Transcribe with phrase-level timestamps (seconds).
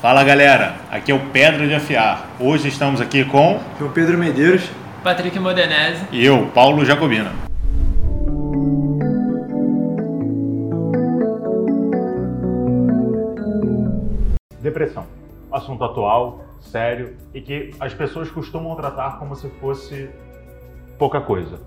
[0.00, 2.26] Fala galera, aqui é o Pedra de Afiar.
[2.40, 4.66] Hoje estamos aqui com João Pedro Medeiros,
[5.04, 7.30] Patrick Modenese e eu, Paulo Jacobina.
[14.62, 15.04] Depressão,
[15.52, 20.08] assunto atual, sério e que as pessoas costumam tratar como se fosse
[20.98, 21.60] pouca coisa.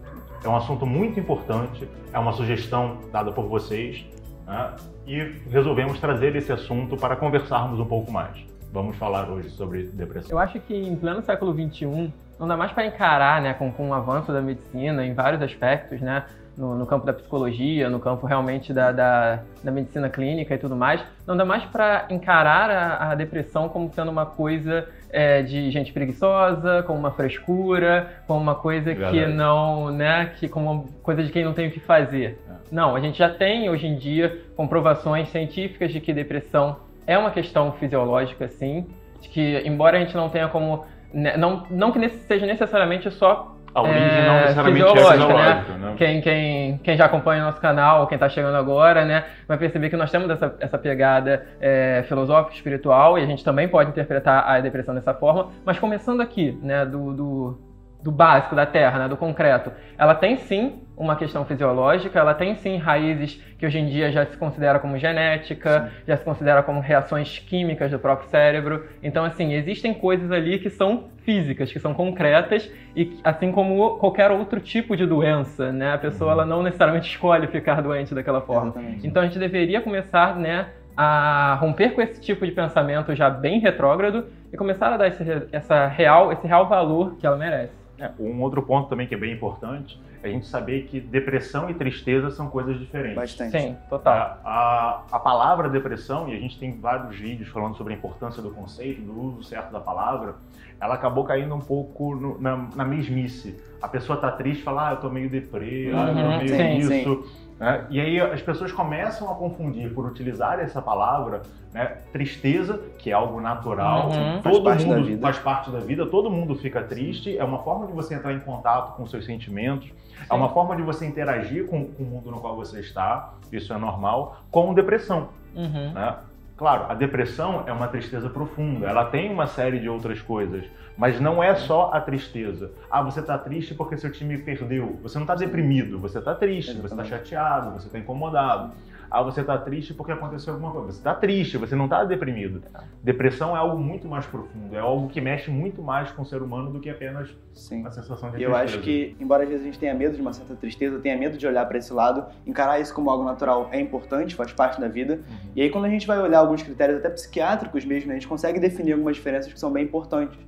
[0.44, 4.04] É um assunto muito importante, é uma sugestão dada por vocês
[4.46, 4.75] né?
[5.05, 5.20] e
[5.50, 8.46] resolvemos trazer esse assunto para conversarmos um pouco mais.
[8.71, 10.31] Vamos falar hoje sobre depressão.
[10.31, 13.90] Eu acho que em pleno século XXI não dá mais para encarar, né, com, com
[13.90, 16.26] o avanço da medicina em vários aspectos, né,
[16.57, 20.76] no, no campo da psicologia, no campo realmente da, da, da, medicina clínica e tudo
[20.76, 25.71] mais, não dá mais para encarar a, a, depressão como sendo uma coisa é, de
[25.71, 29.20] gente preguiçosa, como uma frescura, como uma coisa Verdade.
[29.20, 32.39] que não, né, que como uma coisa de quem não tem o que fazer.
[32.48, 32.54] É.
[32.71, 37.31] Não, a gente já tem hoje em dia comprovações científicas de que depressão é uma
[37.31, 38.88] questão fisiológica, sim,
[39.21, 43.52] de que embora a gente não tenha como né, não, não que seja necessariamente só
[43.74, 45.77] a origem é, não necessariamente é fisiológica, né?
[45.79, 45.93] né?
[45.98, 49.90] Quem, quem, quem já acompanha o nosso canal, quem está chegando agora, né, vai perceber
[49.90, 54.48] que nós temos essa, essa pegada é, filosófica, espiritual, e a gente também pode interpretar
[54.48, 55.49] a depressão dessa forma.
[55.66, 57.73] Mas começando aqui, né, do, do
[58.04, 62.54] do básico, da terra, né, do concreto, ela tem sim uma questão fisiológica, ela tem
[62.55, 66.03] sim raízes que hoje em dia já se considera como genética, sim.
[66.07, 68.85] já se considera como reações químicas do próprio cérebro.
[69.01, 74.29] Então, assim, existem coisas ali que são físicas, que são concretas e assim como qualquer
[74.29, 76.40] outro tipo de doença, né, a pessoa uhum.
[76.40, 78.72] ela não necessariamente escolhe ficar doente daquela forma.
[78.72, 79.07] Exatamente.
[79.07, 83.59] Então, a gente deveria começar, né, a romper com esse tipo de pensamento já bem
[83.59, 87.82] retrógrado e começar a dar esse, essa real, esse real valor que ela merece.
[88.03, 91.69] É, um outro ponto também que é bem importante é a gente saber que depressão
[91.69, 93.16] e tristeza são coisas diferentes.
[93.16, 93.51] Bastante.
[93.51, 94.40] Sim, total.
[94.44, 98.41] A, a, a, palavra depressão, e a gente tem vários vídeos falando sobre a importância
[98.41, 100.35] do conceito, do uso certo da palavra,
[100.81, 103.57] ela acabou caindo um pouco no, na, na mesmice.
[103.81, 106.38] A pessoa tá triste e fala, ah, eu tô meio deprê, ah, eu tô uhum.
[106.38, 106.89] meio sim, isso.
[106.89, 107.42] Sim.
[107.59, 107.86] Né?
[107.90, 111.41] E aí as pessoas começam a confundir por utilizar essa palavra,
[111.74, 111.97] né?
[112.12, 114.41] tristeza, que é algo natural, uhum.
[114.41, 117.94] todo faz mundo faz parte da vida, todo mundo fica triste, é uma forma de
[117.94, 120.25] você entrar em contato com seus sentimentos, Sim.
[120.30, 123.74] é uma forma de você interagir com, com, o mundo no qual você está, isso
[123.74, 125.30] é normal, com depressão.
[125.56, 125.94] Uhum.
[125.94, 126.16] Né?
[126.63, 130.63] Claro, a depressão é uma tristeza profunda, ela tem uma série de outras coisas,
[130.96, 132.72] mas não é só a tristeza.
[132.90, 134.97] Ah, você está triste porque seu time perdeu.
[135.03, 138.72] Você não está deprimido, você está triste, você está chateado, você está incomodado.
[139.13, 140.91] Ah, você está triste porque aconteceu alguma coisa.
[140.91, 142.63] Você está triste, você não está deprimido.
[143.03, 146.41] Depressão é algo muito mais profundo, é algo que mexe muito mais com o ser
[146.41, 147.85] humano do que apenas Sim.
[147.85, 148.44] a sensação de tristeza.
[148.52, 151.16] Eu acho que, embora às vezes a gente tenha medo de uma certa tristeza, tenha
[151.16, 154.81] medo de olhar para esse lado, encarar isso como algo natural é importante, faz parte
[154.81, 155.19] da vida.
[155.29, 155.52] Uhum.
[155.56, 158.59] E aí quando a gente vai olhar alguns critérios até psiquiátricos mesmo, a gente consegue
[158.59, 160.40] definir algumas diferenças que são bem importantes.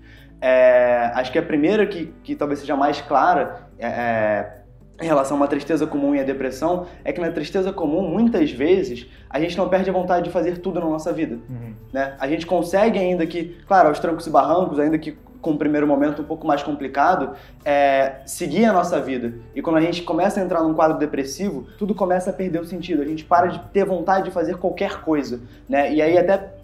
[0.42, 4.65] É, acho que a primeira que, que talvez seja mais clara é, é
[5.02, 8.52] em relação a uma tristeza comum e a depressão é que na tristeza comum, muitas
[8.52, 11.36] vezes, a gente não perde a vontade de fazer tudo na nossa vida.
[11.50, 11.74] Uhum.
[11.92, 12.16] Né?
[12.20, 15.86] A gente consegue, ainda que, claro, aos trancos e barrancos, ainda que com um primeiro
[15.86, 19.36] momento um pouco mais complicado, é, seguir a nossa vida.
[19.54, 22.66] E quando a gente começa a entrar num quadro depressivo, tudo começa a perder o
[22.66, 23.04] sentido.
[23.04, 25.42] A gente para de ter vontade de fazer qualquer coisa.
[25.70, 25.94] Né?
[25.94, 26.55] E aí até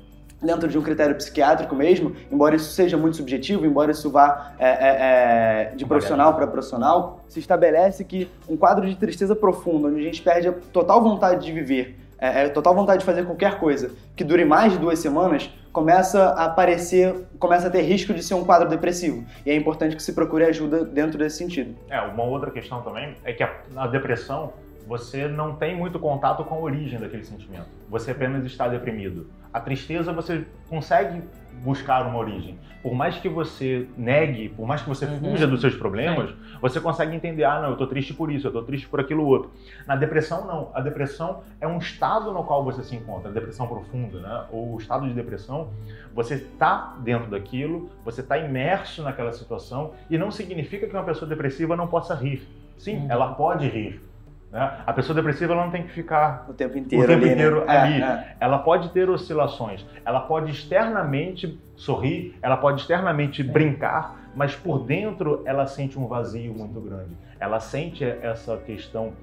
[0.42, 4.70] dentro de um critério psiquiátrico mesmo, embora isso seja muito subjetivo, embora isso vá é,
[4.70, 10.00] é, é de profissional para profissional, se estabelece que um quadro de tristeza profunda, onde
[10.00, 13.60] a gente perde a total vontade de viver, é, é, total vontade de fazer qualquer
[13.60, 18.22] coisa, que dure mais de duas semanas, começa a aparecer, começa a ter risco de
[18.22, 19.26] ser um quadro depressivo.
[19.46, 21.76] E é importante que se procure ajuda dentro desse sentido.
[21.90, 24.54] É, uma outra questão também é que a, a depressão
[24.92, 27.66] você não tem muito contato com a origem daquele sentimento.
[27.90, 29.30] Você apenas está deprimido.
[29.54, 31.24] A tristeza você consegue
[31.64, 32.60] buscar uma origem.
[32.84, 35.32] Por mais que você negue, por mais que você uhum.
[35.32, 36.36] fuja dos seus problemas, Sim.
[36.60, 39.26] você consegue entender, ah, não, eu estou triste por isso, eu estou triste por aquilo
[39.26, 39.52] outro.
[39.88, 40.72] Na depressão, não.
[40.74, 44.46] A depressão é um estado no qual você se encontra, a depressão profunda, né?
[44.52, 45.70] Ou o estado de depressão,
[46.14, 51.30] você está dentro daquilo, você está imerso naquela situação, e não significa que uma pessoa
[51.30, 52.46] depressiva não possa rir.
[52.78, 53.08] Sim, uhum.
[53.10, 54.02] ela pode rir,
[54.52, 54.80] né?
[54.86, 57.34] A pessoa depressiva ela não tem que ficar o tempo inteiro o tempo ali.
[57.34, 57.78] Inteiro né?
[57.78, 58.02] ali.
[58.02, 58.36] É, é.
[58.40, 65.42] Ela pode ter oscilações, ela pode externamente sorrir, ela pode externamente brincar, mas por dentro
[65.46, 67.12] ela sente um vazio muito grande.
[67.40, 69.14] Ela sente essa questão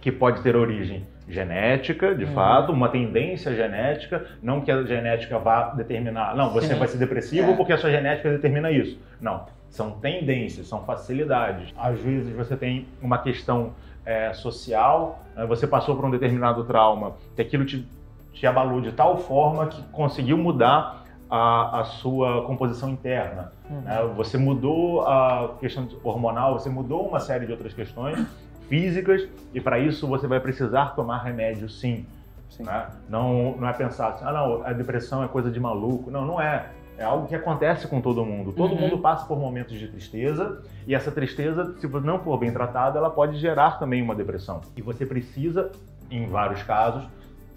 [0.00, 2.34] que pode ter origem genética, de uhum.
[2.34, 6.74] fato, uma tendência genética, não que a genética vá determinar, não, você Sim.
[6.74, 7.56] vai ser depressivo é.
[7.56, 8.98] porque a sua genética determina isso.
[9.20, 11.72] Não, são tendências, são facilidades.
[11.76, 13.72] Às vezes você tem uma questão
[14.04, 15.46] é, social, né?
[15.46, 17.88] você passou por um determinado trauma, que aquilo te,
[18.34, 23.50] te abalou de tal forma que conseguiu mudar a, a sua composição interna.
[23.70, 23.80] Uhum.
[23.80, 24.12] Né?
[24.14, 28.18] Você mudou a questão hormonal, você mudou uma série de outras questões
[28.68, 32.04] físicas e para isso você vai precisar tomar remédio sim.
[32.50, 32.64] Sim.
[32.64, 32.88] Né?
[33.08, 36.10] Não, não é pensar assim, ah não, a depressão é coisa de maluco.
[36.10, 36.66] Não, não é.
[36.98, 38.52] É algo que acontece com todo mundo.
[38.52, 38.80] Todo Uhum.
[38.80, 43.10] mundo passa por momentos de tristeza e essa tristeza, se não for bem tratada, ela
[43.10, 44.60] pode gerar também uma depressão.
[44.76, 45.72] E você precisa,
[46.10, 47.02] em vários casos,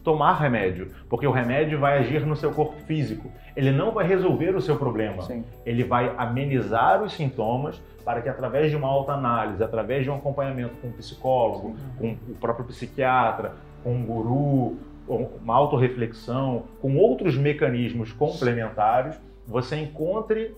[0.04, 3.30] tomar remédio, porque o remédio vai agir no seu corpo físico.
[3.56, 5.24] Ele não vai resolver o seu problema.
[5.24, 5.44] Sim.
[5.66, 10.76] Ele vai amenizar os sintomas para que através de uma autoanálise, através de um acompanhamento
[10.80, 13.54] com um psicólogo, com o próprio psiquiatra,
[13.84, 20.56] com um guru, uma autorreflexão, com outros mecanismos complementares, você encontre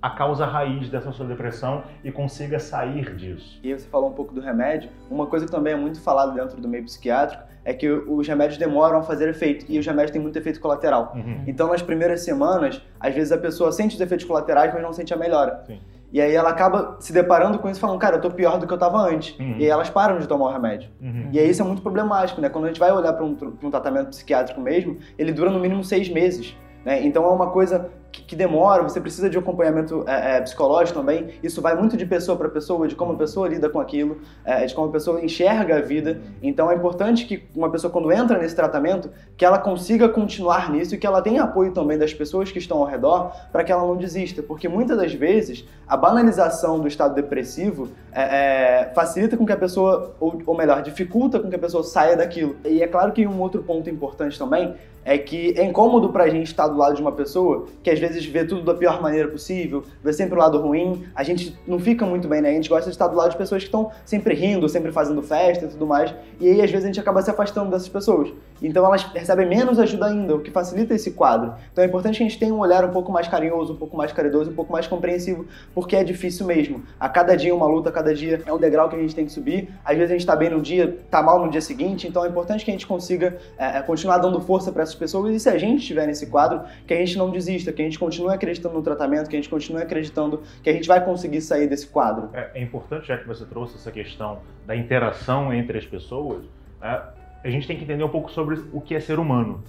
[0.00, 3.60] a causa raiz dessa sua depressão e consiga sair disso.
[3.62, 4.90] E você falou um pouco do remédio.
[5.08, 8.58] Uma coisa que também é muito falada dentro do meio psiquiátrico é que os remédios
[8.58, 11.12] demoram a fazer efeito e os remédios têm muito efeito colateral.
[11.14, 11.44] Uhum.
[11.46, 15.14] Então, nas primeiras semanas, às vezes a pessoa sente os efeitos colaterais, mas não sente
[15.14, 15.62] a melhora.
[15.66, 15.78] Sim.
[16.12, 18.66] E aí ela acaba se deparando com isso e falando, cara, eu tô pior do
[18.66, 19.38] que eu tava antes.
[19.38, 19.56] Uhum.
[19.58, 20.90] E aí elas param de tomar o remédio.
[21.00, 21.30] Uhum.
[21.32, 22.50] E aí isso é muito problemático, né?
[22.50, 25.82] Quando a gente vai olhar para um, um tratamento psiquiátrico mesmo, ele dura no mínimo
[25.82, 26.54] seis meses.
[26.84, 27.04] Né?
[27.04, 31.30] Então é uma coisa que, que demora, você precisa de acompanhamento é, é, psicológico também.
[31.42, 34.66] Isso vai muito de pessoa para pessoa, de como a pessoa lida com aquilo, é,
[34.66, 36.20] de como a pessoa enxerga a vida.
[36.42, 40.94] Então é importante que uma pessoa, quando entra nesse tratamento, que ela consiga continuar nisso
[40.94, 43.82] e que ela tenha apoio também das pessoas que estão ao redor para que ela
[43.82, 44.42] não desista.
[44.42, 49.56] Porque muitas das vezes a banalização do estado depressivo é, é, facilita com que a
[49.56, 52.56] pessoa, ou, ou melhor, dificulta com que a pessoa saia daquilo.
[52.64, 54.74] E é claro que um outro ponto importante também
[55.04, 58.24] é que é incômodo pra gente estar do lado de uma pessoa que às vezes
[58.24, 61.04] vê tudo da pior maneira possível, vê sempre o lado ruim.
[61.14, 62.50] A gente não fica muito bem, né?
[62.50, 65.22] A gente gosta de estar do lado de pessoas que estão sempre rindo, sempre fazendo
[65.22, 66.14] festa e tudo mais.
[66.40, 68.32] E aí, às vezes, a gente acaba se afastando dessas pessoas.
[68.62, 71.54] Então, elas recebem menos ajuda ainda, o que facilita esse quadro.
[71.72, 73.96] Então, é importante que a gente tenha um olhar um pouco mais carinhoso, um pouco
[73.96, 76.82] mais caridoso, um pouco mais compreensivo, porque é difícil mesmo.
[77.00, 79.14] A cada dia é uma luta, a cada dia é um degrau que a gente
[79.14, 79.68] tem que subir.
[79.84, 82.06] Às vezes, a gente tá bem no dia, tá mal no dia seguinte.
[82.06, 85.34] Então, é importante que a gente consiga é, continuar dando força para essas pessoas.
[85.34, 87.98] E se a gente estiver nesse quadro, que a gente não desista, que a gente
[87.98, 91.66] continue acreditando no tratamento, que a gente continue acreditando que a gente vai conseguir sair
[91.66, 92.30] desse quadro.
[92.32, 96.44] É, é importante, já que você trouxe essa questão da interação entre as pessoas,
[96.80, 97.02] né,
[97.42, 99.62] a gente tem que entender um pouco sobre o que é ser humano.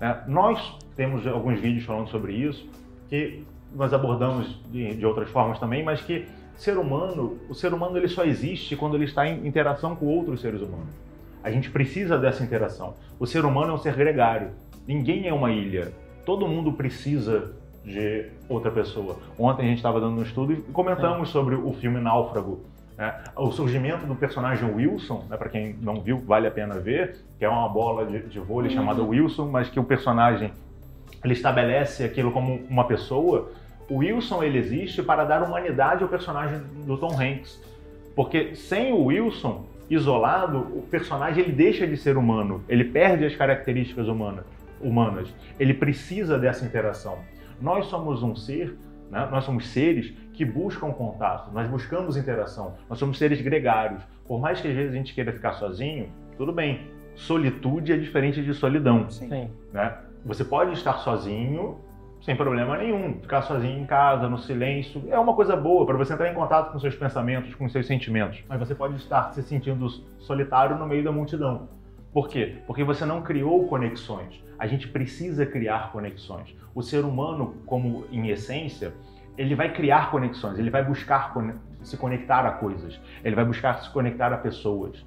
[0.00, 0.22] né?
[0.26, 2.68] Nós temos alguns vídeos falando sobre isso,
[3.08, 7.96] que nós abordamos de, de outras formas também, mas que ser humano, o ser humano
[7.96, 10.94] ele só existe quando ele está em interação com outros seres humanos.
[11.42, 12.94] A gente precisa dessa interação.
[13.18, 14.48] O ser humano é um ser gregário.
[14.86, 15.92] Ninguém é uma ilha.
[16.24, 17.52] Todo mundo precisa
[17.84, 19.16] de outra pessoa.
[19.38, 22.60] Ontem a gente estava dando um estudo e comentamos sobre o filme Náufrago.
[22.96, 23.14] né?
[23.36, 27.44] O surgimento do personagem Wilson, né, para quem não viu, vale a pena ver, que
[27.44, 28.76] é uma bola de, de vôlei Uhum.
[28.76, 30.52] chamada Wilson, mas que o personagem
[31.24, 33.50] ele estabelece aquilo como uma pessoa.
[33.88, 37.60] O Wilson ele existe para dar humanidade ao personagem do Tom Hanks,
[38.14, 43.34] porque sem o Wilson isolado, o personagem ele deixa de ser humano, ele perde as
[43.34, 44.44] características humana,
[44.80, 45.34] humanas.
[45.58, 47.18] Ele precisa dessa interação.
[47.60, 48.76] Nós somos um ser,
[49.10, 49.28] né?
[49.30, 54.02] nós somos seres que buscam contato, nós buscamos interação, nós somos seres gregários.
[54.26, 56.90] Por mais que às vezes a gente queira ficar sozinho, tudo bem.
[57.14, 59.08] Solitude é diferente de solidão.
[59.10, 59.50] Sim.
[59.72, 59.98] né?
[60.24, 61.78] Você pode estar sozinho
[62.22, 66.12] sem problema nenhum, ficar sozinho em casa, no silêncio, é uma coisa boa para você
[66.12, 68.44] entrar em contato com seus pensamentos, com seus sentimentos.
[68.48, 69.88] Mas você pode estar se sentindo
[70.20, 71.68] solitário no meio da multidão.
[72.12, 72.58] Por quê?
[72.66, 74.40] Porque você não criou conexões.
[74.56, 76.54] A gente precisa criar conexões.
[76.74, 78.92] O ser humano, como em essência,
[79.36, 81.34] ele vai criar conexões, ele vai buscar
[81.82, 85.04] se conectar a coisas, ele vai buscar se conectar a pessoas.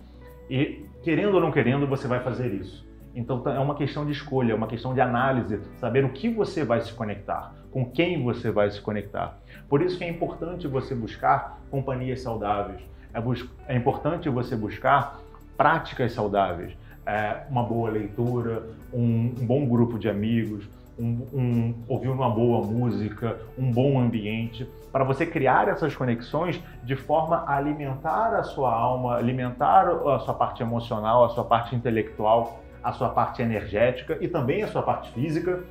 [0.50, 2.85] E querendo ou não querendo, você vai fazer isso.
[3.16, 6.30] Então tá- é uma questão de escolha, é uma questão de análise, saber o que
[6.30, 9.38] você vai se conectar, com quem você vai se conectar.
[9.70, 12.82] Por isso que é importante você buscar companhias saudáveis,
[13.14, 15.20] é, é importante você buscar
[15.56, 20.68] práticas saudáveis, é, uma boa leitura, um, um bom grupo de amigos,
[20.98, 26.96] um, um, ouvir uma boa música, um bom ambiente, para você criar essas conexões de
[26.96, 32.62] forma a alimentar a sua alma, alimentar a sua parte emocional, a sua parte intelectual,
[32.86, 35.64] a sua parte energética e também a sua parte física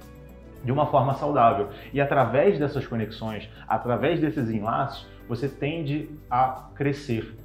[0.64, 1.68] de uma forma saudável.
[1.92, 7.37] E através dessas conexões, através desses enlaces, você tende a crescer.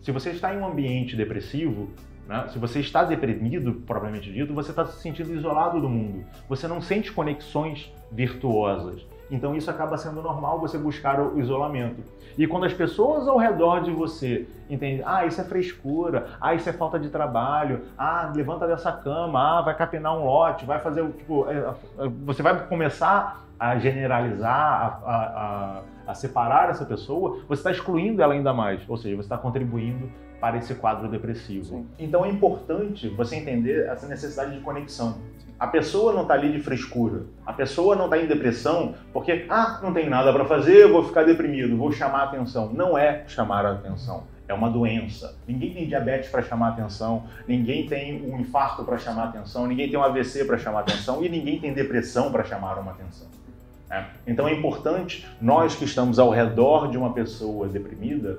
[0.00, 1.90] Se você está em um ambiente depressivo,
[2.26, 6.24] né, se você está deprimido, propriamente dito, você está se sentindo isolado do mundo.
[6.48, 9.06] Você não sente conexões virtuosas.
[9.30, 12.02] Então isso acaba sendo normal você buscar o isolamento.
[12.36, 16.68] E quando as pessoas ao redor de você entendem, ah, isso é frescura, ah, isso
[16.68, 21.04] é falta de trabalho, ah, levanta dessa cama, ah, vai capinar um lote, vai fazer,
[21.12, 25.82] tipo, é, é, você vai começar a generalizar, a, a, a,
[26.12, 30.08] a separar essa pessoa, você está excluindo ela ainda mais, ou seja, você está contribuindo
[30.40, 31.64] para esse quadro depressivo.
[31.64, 31.86] Sim.
[31.98, 35.18] Então é importante você entender essa necessidade de conexão.
[35.58, 37.22] A pessoa não está ali de frescura.
[37.44, 41.24] A pessoa não está em depressão porque, ah, não tem nada para fazer, vou ficar
[41.24, 42.72] deprimido, vou chamar a atenção.
[42.72, 44.22] Não é chamar a atenção.
[44.46, 45.36] É uma doença.
[45.46, 49.90] Ninguém tem diabetes para chamar atenção, ninguém tem um infarto para chamar a atenção, ninguém
[49.90, 53.26] tem um AVC para chamar atenção e ninguém tem depressão para chamar uma atenção.
[53.90, 54.04] É.
[54.26, 58.38] Então é importante nós que estamos ao redor de uma pessoa deprimida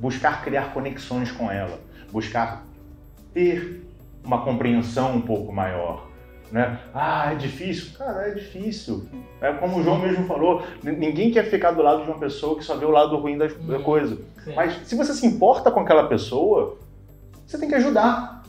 [0.00, 1.78] buscar criar conexões com ela,
[2.10, 2.64] buscar
[3.34, 3.86] ter
[4.24, 6.08] uma compreensão um pouco maior.
[6.50, 6.80] Né?
[6.92, 7.96] Ah, é difícil?
[7.96, 9.06] Cara, é difícil.
[9.40, 12.64] É como o João mesmo falou, ninguém quer ficar do lado de uma pessoa que
[12.64, 14.16] só vê o lado ruim da coisa.
[14.42, 14.54] Sim.
[14.56, 16.76] Mas se você se importa com aquela pessoa,
[17.46, 18.39] você tem que ajudar.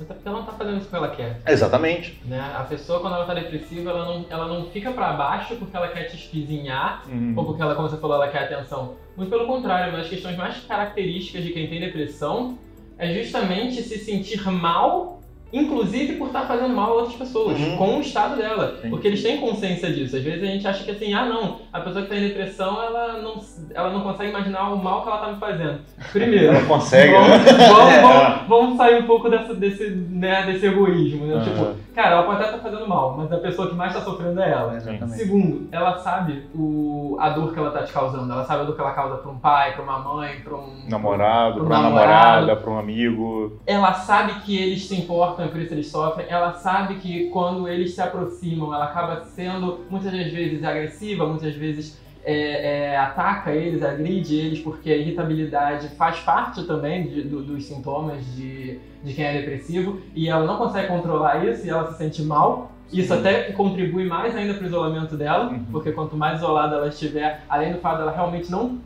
[0.00, 1.40] Até porque ela não tá fazendo isso que ela quer.
[1.46, 2.20] Exatamente.
[2.24, 2.40] Né?
[2.54, 5.88] A pessoa, quando ela tá depressiva, ela não, ela não fica para baixo porque ela
[5.88, 7.32] quer te espizinhar uhum.
[7.36, 8.94] ou porque ela, como você falou, ela quer atenção.
[9.16, 12.58] Muito pelo contrário, uma das questões mais características de quem tem depressão
[12.98, 15.15] é justamente se sentir mal
[15.60, 17.76] inclusive por estar fazendo mal a outras pessoas, uhum.
[17.76, 18.78] com o estado dela.
[18.82, 18.90] Sim.
[18.90, 20.16] Porque eles têm consciência disso.
[20.16, 22.82] Às vezes a gente acha que assim, ah não, a pessoa que está em depressão,
[22.82, 23.40] ela não,
[23.74, 25.80] ela não consegue imaginar o mal que ela está me fazendo.
[26.12, 26.54] Primeiro.
[26.54, 27.38] Ela consegue, vamos, né?
[27.68, 28.02] vamos, é.
[28.02, 31.26] vamos, vamos, sair um pouco dessa, desse, né, desse egoísmo.
[31.26, 31.34] Né?
[31.34, 31.42] Uhum.
[31.42, 34.04] Tipo, cara, ela pode até estar tá fazendo mal, mas a pessoa que mais está
[34.04, 34.76] sofrendo é ela.
[34.76, 35.18] Exatamente.
[35.18, 38.30] Segundo, ela sabe o, a dor que ela está te causando.
[38.30, 40.88] Ela sabe a dor que ela causa para um pai, para uma mãe, para um
[40.88, 43.58] namorado, para uma namorada, para um amigo.
[43.66, 48.00] Ela sabe que eles se importam, isso eles sofrem ela sabe que quando eles se
[48.00, 54.34] aproximam, ela acaba sendo muitas das vezes agressiva, muitas vezes é, é, ataca eles, agride
[54.34, 59.38] eles, porque a irritabilidade faz parte também de, do, dos sintomas de, de quem é
[59.38, 62.72] depressivo e ela não consegue controlar isso e ela se sente mal.
[62.92, 63.20] Isso Sim.
[63.20, 65.64] até contribui mais ainda para o isolamento dela, uhum.
[65.70, 68.78] porque quanto mais isolada ela estiver, além do fato dela realmente não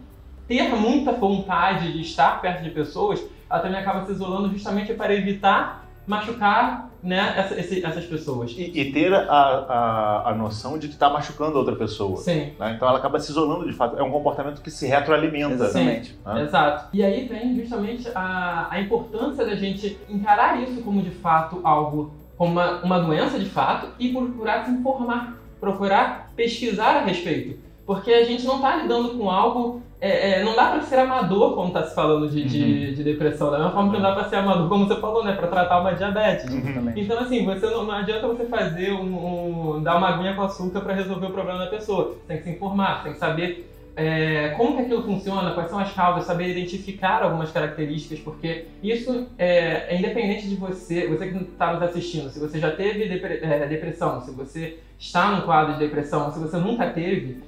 [0.47, 5.15] ter muita vontade de estar perto de pessoas, ela também acaba se isolando justamente para
[5.15, 8.53] evitar machucar né, essa, esse, essas pessoas.
[8.57, 12.17] E, e ter a, a, a, noção de que está machucando a outra pessoa.
[12.19, 12.53] Sim.
[12.59, 12.75] Né?
[12.75, 13.99] Então ela acaba se isolando de fato.
[13.99, 15.65] É um comportamento que se retroalimenta.
[15.65, 16.19] Exatamente.
[16.25, 16.43] Né?
[16.43, 16.89] Exato.
[16.93, 22.13] E aí vem justamente a, a importância da gente encarar isso como de fato algo,
[22.37, 27.59] como uma, uma doença de fato e procurar se informar, procurar pesquisar a respeito.
[27.87, 31.55] Porque a gente não está lidando com algo é, é, não dá para ser amador
[31.55, 32.47] quando está se falando de, uhum.
[32.47, 35.23] de, de, depressão, da mesma forma que não dá para ser amador, como você falou,
[35.23, 36.51] né, para tratar uma diabetes.
[36.51, 36.93] Uhum.
[36.97, 40.81] Então, assim, você não, não, adianta você fazer um, um dar uma aguinha com açúcar
[40.81, 42.15] para resolver o problema da pessoa.
[42.15, 45.79] Você tem que se informar, tem que saber é, como que aquilo funciona, quais são
[45.79, 51.37] as causas, saber identificar algumas características, porque isso é, é independente de você, você que
[51.37, 55.81] está nos assistindo, se você já teve é, depressão, se você está num quadro de
[55.81, 57.43] depressão, se você nunca teve,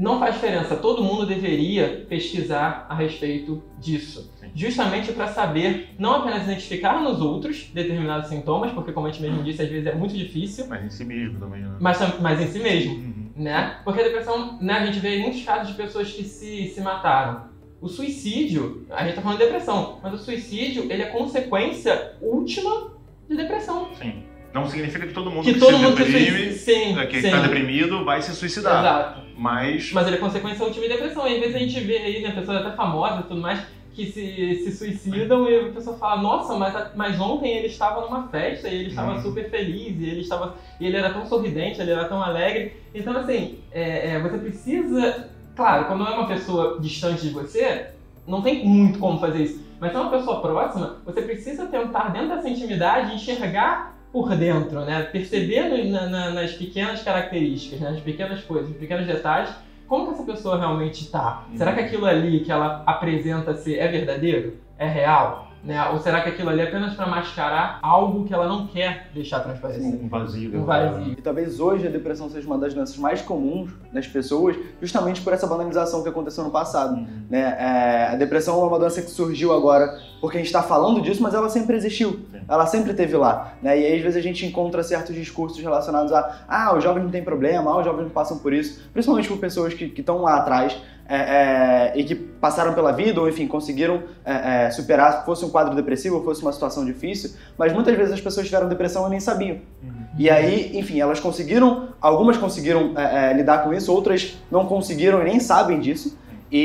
[0.00, 0.74] não faz diferença.
[0.76, 4.32] Todo mundo deveria pesquisar a respeito disso.
[4.40, 4.50] Sim.
[4.54, 9.42] Justamente para saber não apenas identificar nos outros determinados sintomas, porque como a gente mesmo
[9.42, 10.66] disse, às vezes é muito difícil.
[10.68, 11.76] Mas em si mesmo também, né?
[11.78, 13.30] Mas, mas em si mesmo, uhum.
[13.36, 13.78] né?
[13.84, 17.50] Porque a depressão, né, a gente vê muitos casos de pessoas que se, se mataram.
[17.78, 22.94] O suicídio, a gente tá falando de depressão, mas o suicídio, ele é consequência última
[23.28, 23.88] de depressão.
[23.94, 24.29] Sim.
[24.52, 28.04] Não significa que todo mundo que, que todo se mundo deprime, sim, que está deprimido
[28.04, 28.80] vai se suicidar.
[28.80, 29.20] Exato.
[29.36, 29.92] Mas...
[29.92, 31.26] Mas ele é consequência última de depressão.
[31.26, 33.60] E às vezes a gente vê aí, né, pessoas até famosas e tudo mais,
[33.92, 38.28] que se, se suicidam e a pessoa fala, nossa, mas, mas ontem ele estava numa
[38.28, 39.22] festa e ele estava uhum.
[39.22, 40.56] super feliz e ele estava.
[40.78, 42.76] E ele era tão sorridente, ele era tão alegre.
[42.94, 45.30] Então, assim, é, é, você precisa.
[45.54, 47.88] Claro, quando é uma pessoa distante de você,
[48.26, 49.64] não tem muito como fazer isso.
[49.80, 54.84] Mas se é uma pessoa próxima, você precisa tentar, dentro dessa intimidade, enxergar por dentro,
[54.84, 55.02] né?
[55.02, 57.90] Perceber na, na, nas pequenas características, né?
[57.90, 59.50] nas pequenas coisas, nos pequenos detalhes,
[59.86, 61.44] como que essa pessoa realmente está?
[61.56, 64.56] Será que aquilo ali que ela apresenta-se é verdadeiro?
[64.78, 65.49] É real?
[65.62, 65.82] Né?
[65.90, 69.40] Ou será que aquilo ali é apenas para mascarar algo que ela não quer deixar
[69.40, 69.82] transparecer?
[69.82, 70.58] Um vazio.
[70.58, 71.12] Um vazio.
[71.12, 75.32] E talvez hoje a depressão seja uma das doenças mais comuns nas pessoas, justamente por
[75.32, 76.94] essa banalização que aconteceu no passado.
[76.94, 77.06] Uhum.
[77.28, 77.56] Né?
[77.58, 81.22] É, a depressão é uma doença que surgiu agora porque a gente está falando disso,
[81.22, 82.20] mas ela sempre existiu.
[82.30, 82.40] Sim.
[82.48, 83.54] Ela sempre esteve lá.
[83.62, 83.80] Né?
[83.80, 87.10] E aí, às vezes, a gente encontra certos discursos relacionados a ah, os jovens não
[87.10, 90.36] têm problema, ah, os jovens não passam por isso, principalmente por pessoas que estão lá
[90.36, 90.76] atrás
[91.10, 95.50] é, é, e que passaram pela vida, ou enfim, conseguiram é, é, superar, fosse um
[95.50, 99.18] quadro depressivo, fosse uma situação difícil, mas muitas vezes as pessoas tiveram depressão e nem
[99.18, 99.56] sabiam.
[99.82, 99.90] Uhum.
[100.16, 105.24] E aí, enfim, elas conseguiram, algumas conseguiram é, lidar com isso, outras não conseguiram e
[105.24, 106.16] nem sabem disso.
[106.52, 106.58] E,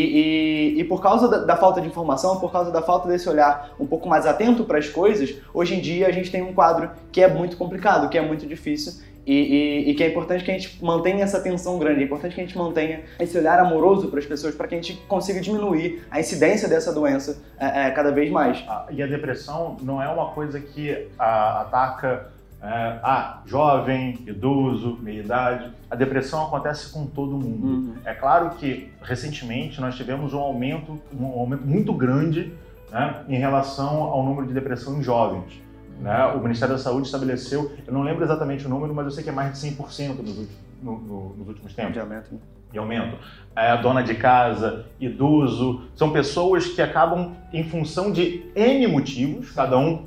[0.76, 3.70] e, e, por causa da, da, falta de informação, por causa da falta desse olhar
[3.80, 6.90] um pouco mais atento para as coisas, hoje em dia a gente tem um quadro
[7.12, 8.94] que é muito complicado, que é muito difícil
[9.34, 12.42] e, e, que é importante que a gente mantenha essa atenção grande, é importante que
[12.42, 16.04] a gente mantenha esse olhar amoroso para as pessoas para que a gente consiga diminuir
[16.12, 18.64] a incidência dessa doença é, é, cada vez mais.
[18.68, 24.98] Ah, e a depressão não é uma coisa que a, ataca é, ah, jovem, idoso,
[25.02, 25.72] meia idade.
[25.90, 27.68] A depressão acontece com todo mundo.
[27.68, 27.96] Uhum.
[28.06, 32.54] É claro que recentemente nós tivemos um aumento, um aumento muito grande
[32.92, 35.65] né, em relação ao número de depressão em jovens.
[36.00, 36.26] Né?
[36.36, 39.30] O Ministério da Saúde estabeleceu, eu não lembro exatamente o número, mas eu sei que
[39.30, 40.50] é mais de 100% nos últimos,
[40.82, 41.94] no, no, nos últimos tempos.
[41.94, 42.34] De aumento.
[42.34, 42.40] Né?
[42.72, 43.18] De aumento.
[43.56, 49.78] É, dona de casa, idoso, são pessoas que acabam em função de N motivos, cada
[49.78, 50.06] um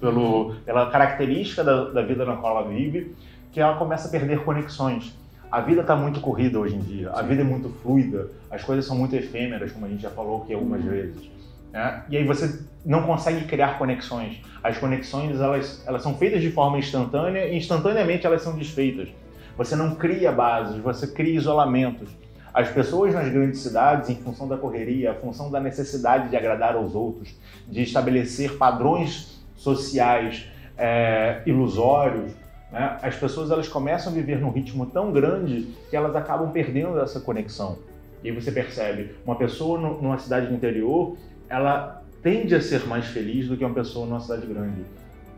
[0.00, 3.14] pelo, pela característica da, da vida na qual ela vive,
[3.52, 5.12] que ela começa a perder conexões.
[5.50, 8.84] A vida está muito corrida hoje em dia, a vida é muito fluida, as coisas
[8.84, 10.90] são muito efêmeras, como a gente já falou aqui algumas uhum.
[10.90, 11.30] vezes.
[11.72, 12.02] Né?
[12.08, 14.40] E aí você não consegue criar conexões.
[14.62, 19.08] As conexões elas, elas são feitas de forma instantânea e instantaneamente elas são desfeitas.
[19.56, 22.08] Você não cria bases, você cria isolamentos.
[22.52, 26.76] As pessoas nas grandes cidades, em função da correria, em função da necessidade de agradar
[26.76, 27.34] aos outros,
[27.66, 32.32] de estabelecer padrões sociais é, ilusórios,
[32.70, 32.98] né?
[33.02, 37.20] as pessoas elas começam a viver num ritmo tão grande que elas acabam perdendo essa
[37.20, 37.78] conexão.
[38.22, 41.16] E você percebe, uma pessoa numa cidade do interior,
[41.48, 41.93] ela
[42.24, 44.80] tende a ser mais feliz do que uma pessoa numa cidade grande.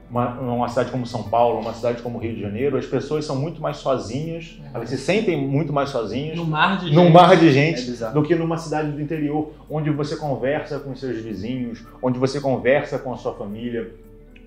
[0.08, 3.34] Uma, uma, cidade como São Paulo, uma cidade como Rio de Janeiro, as pessoas são
[3.34, 4.76] muito mais sozinhas, é.
[4.76, 8.22] elas se sentem muito mais sozinhas no mar de gente, mar de gente é do
[8.22, 13.12] que numa cidade do interior, onde você conversa com seus vizinhos, onde você conversa com
[13.12, 13.92] a sua família,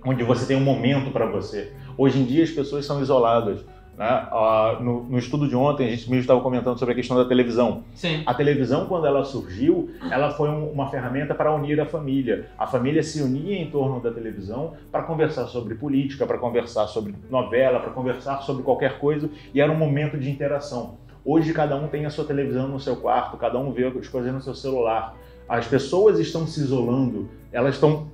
[0.06, 1.74] onde você tem um momento para você.
[1.98, 3.60] Hoje em dia as pessoas são isoladas.
[4.00, 4.28] Né?
[4.32, 7.26] Uh, no, no, estudo de ontem, a gente mesmo estava comentando sobre a questão da
[7.26, 7.84] televisão.
[7.94, 8.24] Sim.
[8.26, 12.48] A televisão, quando ela surgiu, ela foi um, uma ferramenta para unir a família.
[12.58, 17.14] A família se unia em torno da televisão para conversar sobre política, para conversar sobre
[17.30, 20.98] novela, para conversar sobre qualquer coisa, e era um momento de interação.
[21.26, 24.34] Hoje, cada um tem a sua televisão no seu quarto, cada um vê as coisas
[24.34, 25.14] no seu celular.
[25.46, 28.08] As pessoas estão se isolando, elas estão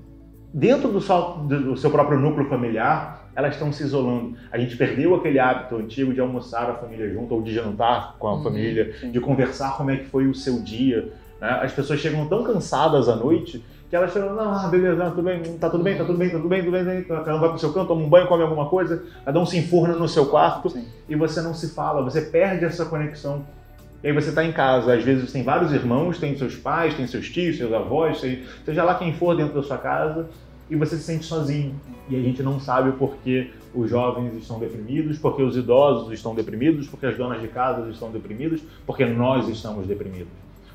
[0.51, 4.35] dentro do seu, do seu próprio núcleo familiar, elas estão se isolando.
[4.51, 8.27] A gente perdeu aquele hábito antigo de almoçar a família junto, ou de jantar com
[8.27, 9.11] a uhum, família, sim.
[9.11, 11.11] de conversar como é que foi o seu dia.
[11.41, 11.49] Né?
[11.61, 15.41] As pessoas chegam tão cansadas à noite que elas falam, não, ah, beleza, tudo bem,
[15.59, 17.59] tá tudo bem, tá tudo bem, tá tudo bem, tudo bem, cada um vai pro
[17.59, 20.69] seu canto, toma um banho, come alguma coisa, cada um se enfurna no seu quarto
[20.69, 20.87] sim.
[21.07, 23.45] e você não se fala, você perde essa conexão.
[24.03, 27.07] E aí você está em casa, às vezes tem vários irmãos, tem seus pais, tem
[27.07, 28.21] seus tios, seus avós,
[28.65, 30.29] seja lá quem for dentro da sua casa,
[30.69, 31.75] e você se sente sozinho.
[32.09, 36.33] E a gente não sabe por que os jovens estão deprimidos, porque os idosos estão
[36.33, 40.31] deprimidos, porque as donas de casa estão deprimidas, porque nós estamos deprimidos.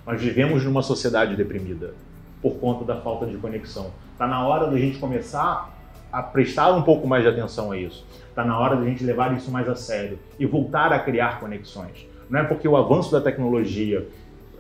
[0.07, 1.95] Nós vivemos numa sociedade deprimida
[2.43, 3.91] por conta da falta de conexão.
[4.13, 5.77] Está na hora da gente começar
[6.13, 8.05] a prestar um pouco mais de atenção a isso.
[8.29, 12.07] Está na hora da gente levar isso mais a sério e voltar a criar conexões.
[12.29, 14.07] Não é porque o avanço da tecnologia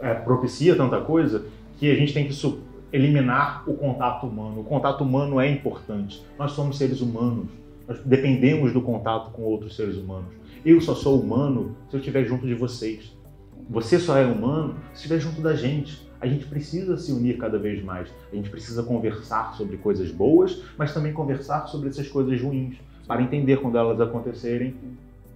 [0.01, 1.45] é, propicia tanta coisa
[1.79, 2.35] que a gente tem que
[2.93, 4.61] eliminar o contato humano.
[4.61, 6.25] O contato humano é importante.
[6.39, 7.47] Nós somos seres humanos.
[7.87, 10.29] Nós dependemos do contato com outros seres humanos.
[10.65, 13.17] Eu só sou humano se eu estiver junto de vocês.
[13.69, 16.09] Você só é humano se estiver junto da gente.
[16.21, 18.09] A gente precisa se unir cada vez mais.
[18.31, 22.77] A gente precisa conversar sobre coisas boas, mas também conversar sobre essas coisas ruins,
[23.07, 24.75] para entender quando elas acontecerem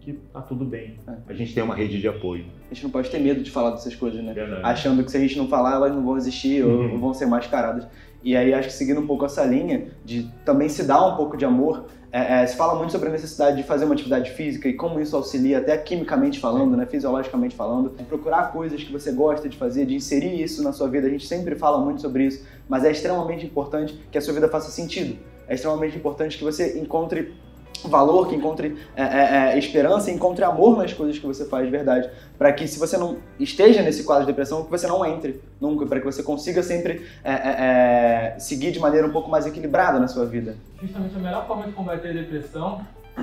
[0.05, 0.99] que tá tudo bem.
[1.09, 1.13] É.
[1.29, 2.45] A gente tem uma rede de apoio.
[2.71, 4.33] A gente não pode ter medo de falar dessas coisas, né?
[4.33, 4.61] Verdade.
[4.63, 6.93] Achando que se a gente não falar, elas não vão existir uhum.
[6.93, 7.87] ou vão ser mascaradas.
[8.23, 11.37] E aí acho que seguindo um pouco essa linha de também se dar um pouco
[11.37, 14.69] de amor, é, é, se fala muito sobre a necessidade de fazer uma atividade física
[14.69, 19.49] e como isso auxilia, até quimicamente falando, né, fisiologicamente falando, procurar coisas que você gosta
[19.49, 21.07] de fazer, de inserir isso na sua vida.
[21.07, 24.49] A gente sempre fala muito sobre isso, mas é extremamente importante que a sua vida
[24.49, 25.19] faça sentido.
[25.47, 27.35] É extremamente importante que você encontre
[27.85, 31.71] valor, que encontre é, é, é, esperança, encontre amor nas coisas que você faz de
[31.71, 32.09] verdade.
[32.39, 35.87] Para que se você não esteja nesse quadro de depressão, que você não entre nunca,
[35.87, 39.99] para que você consiga sempre é, é, é, seguir de maneira um pouco mais equilibrada
[39.99, 40.57] na sua vida.
[40.81, 42.81] Justamente a melhor forma de combater a depressão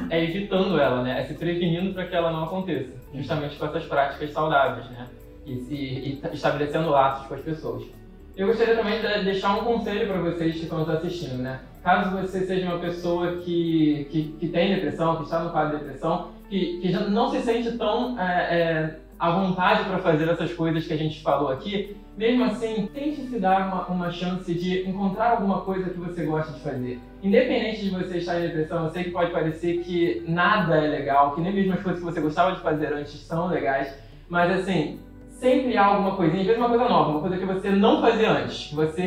[0.10, 1.22] é evitando ela, né?
[1.22, 2.92] É se prevenindo para que ela não aconteça.
[3.14, 5.08] Justamente com essas práticas saudáveis, né?
[5.46, 7.84] E, se, e estabelecendo laços com as pessoas.
[8.41, 11.60] Eu gostaria também de deixar um conselho para vocês que estão assistindo, né?
[11.84, 15.84] Caso você seja uma pessoa que, que, que tem depressão, que está no quadro de
[15.84, 20.51] depressão, que, que já não se sente tão é, é, a vontade para fazer essas
[20.54, 24.89] coisas que a gente falou aqui, mesmo assim, tente se dar uma, uma chance de
[24.89, 26.99] encontrar alguma coisa que você gosta de fazer.
[27.21, 31.36] Independente de você estar em depressão, eu sei que pode parecer que nada é legal,
[31.36, 33.95] que nem mesmo as coisas que você gostava de fazer antes são legais,
[34.27, 34.99] mas assim,
[35.41, 38.32] sempre há alguma coisinha, às vezes uma coisa nova, uma coisa que você não fazia
[38.32, 39.01] antes, você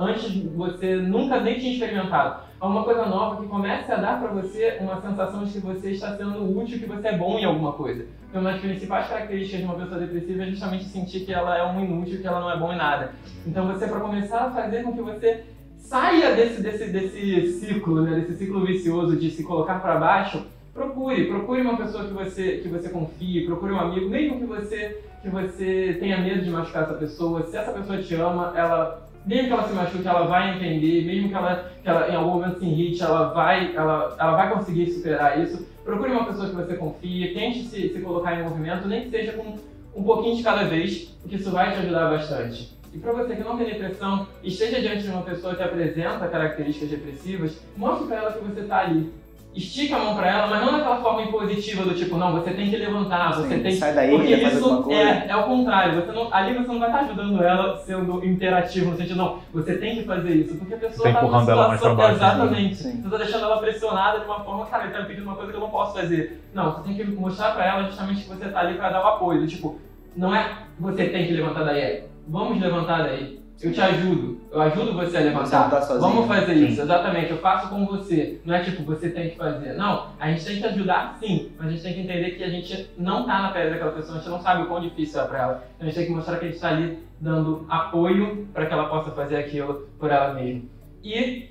[0.00, 4.78] antes você nunca nem tinha experimentado alguma coisa nova que comece a dar para você
[4.80, 8.04] uma sensação de que você está sendo útil, que você é bom em alguma coisa.
[8.28, 11.64] Então, uma das principais características de uma pessoa depressiva é justamente sentir que ela é
[11.64, 13.12] um inútil, que ela não é bom em nada.
[13.46, 15.44] Então, você, para começar a fazer com que você
[15.76, 20.44] saia desse, desse, desse ciclo, né, desse ciclo vicioso de se colocar para baixo,
[20.76, 25.02] procure, procure uma pessoa que você, que você confie, procure um amigo, mesmo que você,
[25.22, 29.48] que você tenha medo de machucar essa pessoa, se essa pessoa te ama, ela mesmo
[29.48, 32.60] que ela se machuque, ela vai entender, mesmo que ela, que ela em algum momento
[32.60, 35.66] se irrite, ela vai, ela, ela vai conseguir superar isso.
[35.84, 39.32] Procure uma pessoa que você confie, tente se, se colocar em movimento, nem que seja
[39.32, 39.56] com
[39.96, 42.76] um pouquinho de cada vez, porque isso vai te ajudar bastante.
[42.94, 46.90] E para você que não tem depressão, esteja diante de uma pessoa que apresenta características
[46.90, 49.12] depressivas, mostre para ela que você está ali,
[49.56, 52.68] estica a mão para ela, mas não daquela forma impositiva do tipo, não, você tem
[52.68, 56.32] que levantar, você Sim, tem sai daí, Porque isso é, é o contrário, você não,
[56.32, 60.04] ali você não vai estar ajudando ela sendo imperativo no sentido, não, você tem que
[60.04, 62.26] fazer isso, porque a pessoa Tá está numa empurrando ela mais pra baixo, né?
[62.26, 62.90] exatamente, Sim.
[63.00, 65.50] você está deixando ela pressionada de uma forma, cara, ele tá me pedindo uma coisa
[65.50, 66.42] que eu não posso fazer.
[66.52, 69.08] Não, você tem que mostrar para ela justamente que você está ali para dar o
[69.08, 69.78] apoio, do tipo,
[70.14, 74.60] não é você tem que levantar daí, é vamos levantar daí, eu te ajudo, eu
[74.60, 75.70] ajudo você a Você não levantar.
[75.70, 76.00] tá sozinho.
[76.12, 76.66] Vamos fazer Sim.
[76.66, 77.30] isso, exatamente.
[77.30, 78.40] Eu faço com você.
[78.44, 79.72] Não é tipo, você tem que fazer.
[79.74, 82.50] Não, a gente tem que ajudar sim, mas a gente tem que entender que a
[82.50, 85.24] gente não tá na pele daquela pessoa, a gente não sabe o quão difícil é
[85.26, 85.64] pra ela.
[85.76, 88.72] Então a gente tem que mostrar que a gente tá ali dando apoio para que
[88.72, 90.62] ela possa fazer aquilo por ela mesma.
[91.02, 91.48] E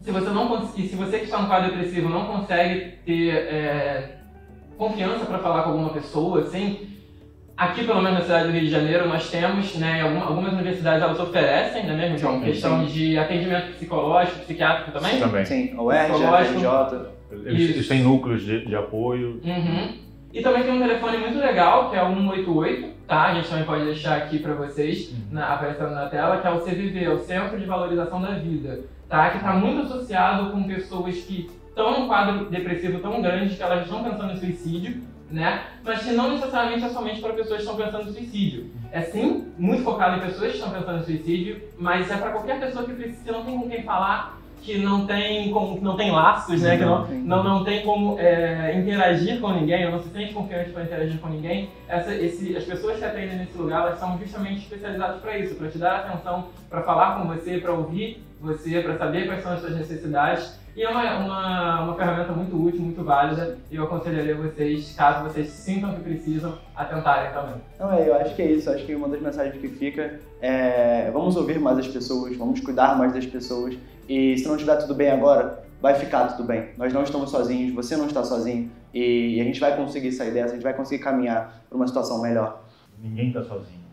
[0.00, 4.18] se você não conseguir, se você que está no quadro depressivo não consegue ter é,
[4.78, 6.89] confiança para falar com alguma pessoa, assim,
[7.60, 11.02] Aqui, pelo menos na cidade do Rio de Janeiro, nós temos, né, algum- algumas universidades
[11.02, 12.38] elas oferecem, não é mesmo, João?
[12.38, 15.20] Sim, questão de atendimento psicológico, psiquiátrico também?
[15.20, 15.44] Também.
[15.44, 16.54] Sim, o R, a Psicológico.
[16.60, 17.06] FRJ.
[17.44, 19.40] Eles, eles têm núcleos de, de apoio.
[19.44, 19.92] Uhum.
[20.32, 23.24] E também tem um telefone muito legal, que é o 188, tá?
[23.24, 26.60] A gente também pode deixar aqui pra vocês, na, aparecendo na tela, que é o
[26.60, 29.28] CVV, o Centro de Valorização da Vida, tá?
[29.30, 33.82] Que está muito associado com pessoas que estão num quadro depressivo tão grande que elas
[33.84, 35.62] estão pensando em suicídio, né?
[35.84, 38.70] Mas que não necessariamente é somente para pessoas que estão pensando em suicídio.
[38.92, 42.58] É sim muito focado em pessoas que estão pensando em suicídio, mas é para qualquer
[42.58, 46.10] pessoa que, precisa, que não tem com quem falar, que não tem, com, não tem
[46.10, 46.76] laços, né?
[46.76, 50.70] Que não, não, não tem como é, interagir com ninguém, ou não se sente confiante
[50.70, 51.70] para interagir com ninguém.
[51.88, 55.70] Essa, esse, as pessoas que atendem nesse lugar, elas são justamente especializadas para isso, para
[55.70, 59.60] te dar atenção, para falar com você, para ouvir você, para saber quais são as
[59.60, 60.58] suas necessidades.
[60.80, 65.24] E é uma, uma, uma ferramenta muito útil, muito válida, e eu aconselharia vocês, caso
[65.24, 67.56] vocês sintam que precisam, a tentarem também.
[67.78, 68.70] Não, é, eu acho que é isso.
[68.70, 72.96] Acho que uma das mensagens que fica é vamos ouvir mais as pessoas, vamos cuidar
[72.96, 73.76] mais das pessoas.
[74.08, 76.70] E se não estiver tudo bem agora, vai ficar tudo bem.
[76.78, 78.72] Nós não estamos sozinhos, você não está sozinho.
[78.94, 82.22] E a gente vai conseguir sair dessa, a gente vai conseguir caminhar para uma situação
[82.22, 82.64] melhor.
[82.98, 83.84] Ninguém está sozinho.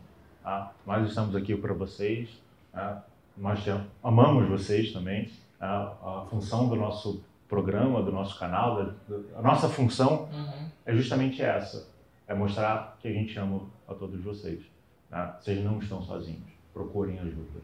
[0.41, 0.71] Tá?
[0.85, 2.29] Nós estamos aqui para vocês.
[2.71, 3.03] tá?
[3.35, 3.59] Nós
[4.01, 5.29] amamos vocês também.
[5.59, 5.97] Tá?
[6.03, 10.29] A função do nosso programa, do nosso canal, da- da- a nossa função
[10.85, 11.89] é justamente essa:
[12.27, 14.61] é mostrar que a gente ama a todos vocês.
[15.09, 15.37] Tá?
[15.39, 16.43] Vocês não estão sozinhos.
[16.73, 17.61] Procurem ajuda.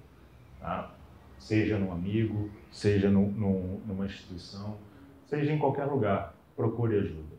[0.60, 0.92] Tá?
[1.38, 4.78] Seja num amigo, seja num- num- numa instituição,
[5.26, 6.34] seja em qualquer lugar.
[6.56, 7.34] Procure ajuda.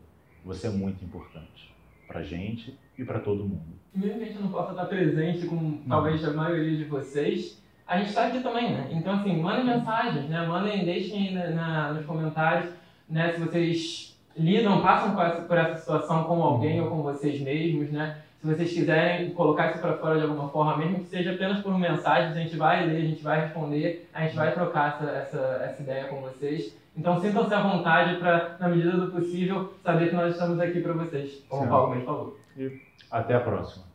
[0.45, 1.73] Você é muito importante
[2.07, 3.73] para gente e para todo mundo.
[3.95, 7.97] Mesmo que a gente não possa estar presente com talvez a maioria de vocês, a
[7.97, 8.87] gente está aqui também, né?
[8.91, 10.45] Então, assim, mandem mensagens, né?
[10.45, 12.71] Mandem, deixem na, na- nos comentários,
[13.09, 13.31] né?
[13.33, 17.91] Se vocês lidam, passam por essa, por essa situação com alguém ou com vocês mesmos,
[17.91, 18.17] né?
[18.41, 21.77] Se vocês quiserem colocar isso para fora de alguma forma, mesmo que seja apenas por
[21.79, 25.61] mensagens, a gente vai ler, a gente vai responder, a gente vai trocar essa, essa,
[25.63, 26.75] essa ideia com vocês.
[26.95, 30.93] Então sintam-se à vontade para, na medida do possível, saber que nós estamos aqui para
[30.93, 31.69] vocês, como o Sim.
[31.71, 32.37] Paulo mesmo falou.
[33.09, 33.85] Até a próxima.